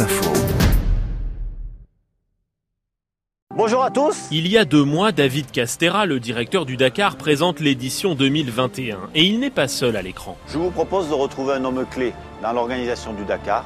[0.00, 0.32] Info.
[3.54, 4.26] Bonjour à tous.
[4.32, 8.98] Il y a deux mois, David Castera, le directeur du Dakar, présente l'édition 2021.
[9.14, 10.36] Et il n'est pas seul à l'écran.
[10.48, 12.12] Je vous propose de retrouver un homme clé
[12.42, 13.64] dans l'organisation du Dakar,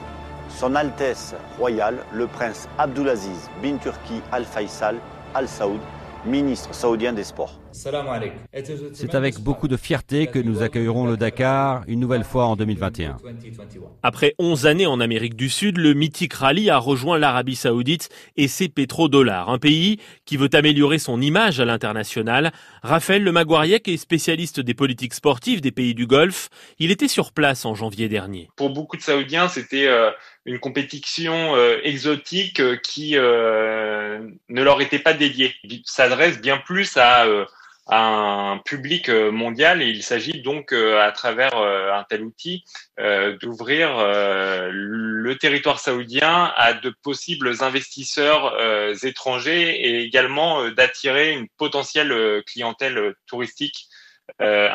[0.51, 4.97] son Altesse royale, le prince Abdulaziz bin Turki Al Faisal
[5.35, 5.81] Al Saoud,
[6.25, 7.61] ministre saoudien des Sports.
[7.73, 13.19] C'est avec beaucoup de fierté que nous accueillerons le Dakar une nouvelle fois en 2021.
[14.03, 18.49] Après 11 années en Amérique du Sud, le mythique rallye a rejoint l'Arabie Saoudite et
[18.49, 22.53] ses pétrodollars, un pays qui veut améliorer son image à l'international.
[22.83, 26.49] Raphaël Le Maguariec est spécialiste des politiques sportives des pays du Golfe.
[26.79, 28.49] Il était sur place en janvier dernier.
[28.57, 30.11] Pour beaucoup de Saoudiens, c'était euh,
[30.49, 33.17] une compétition euh, exotique euh, qui
[34.59, 35.55] ne leur était pas dédiée.
[35.65, 37.27] Il s'adresse bien plus à
[37.89, 42.65] un public euh, mondial et il s'agit donc euh, à travers euh, un tel outil
[43.41, 43.91] d'ouvrir
[44.71, 48.57] le territoire saoudien à de possibles investisseurs
[49.05, 53.88] étrangers et également d'attirer une potentielle clientèle touristique
[54.41, 54.69] euh,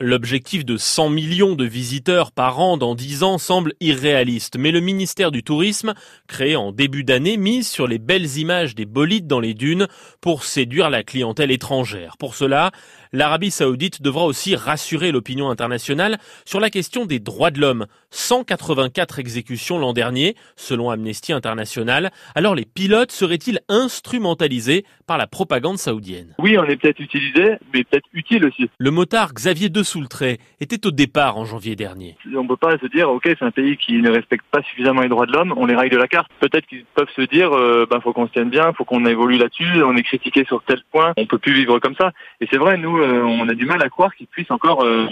[0.00, 4.80] L'objectif de 100 millions de visiteurs par an dans 10 ans semble irréaliste, mais le
[4.80, 5.94] ministère du Tourisme,
[6.28, 9.86] créé en début d'année, mise sur les belles images des bolides dans les dunes
[10.20, 12.16] pour séduire la clientèle étrangère.
[12.18, 12.70] Pour cela,
[13.12, 17.86] l'Arabie saoudite devra aussi rassurer l'opinion internationale sur la question des droits de l'homme.
[18.10, 22.10] 184 exécutions l'an dernier, selon Amnesty International.
[22.34, 26.34] Alors les pilotes seraient-ils instrumentalisés par la propagande saoudienne?
[26.38, 28.68] Oui, on est peut-être utilisé, mais peut-être utile aussi.
[28.78, 32.16] Le motard Xavier de Soultret était au départ en janvier dernier.
[32.34, 35.02] On ne peut pas se dire, ok, c'est un pays qui ne respecte pas suffisamment
[35.02, 36.30] les droits de l'homme, on les raille de la carte.
[36.40, 39.38] Peut-être qu'ils peuvent se dire, euh, bah, faut qu'on se tienne bien, faut qu'on évolue
[39.38, 42.12] là-dessus, on est critiqué sur tel point, on peut plus vivre comme ça.
[42.40, 45.06] Et c'est vrai, nous, euh, on a du mal à croire qu'ils puissent encore euh,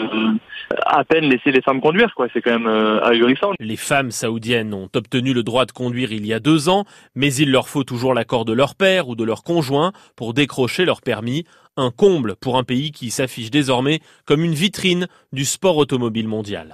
[0.86, 2.27] à peine laisser les femmes conduire, quoi.
[2.33, 3.52] C'est quand même euh, ahurissant.
[3.58, 7.33] Les femmes saoudiennes ont obtenu le droit de conduire il y a deux ans, mais
[7.34, 11.00] il leur faut toujours l'accord de leur père ou de leur conjoint pour décrocher leur
[11.02, 11.45] permis.
[11.77, 16.69] Un comble pour un pays qui s'affiche désormais comme une vitrine du sport automobile mondial.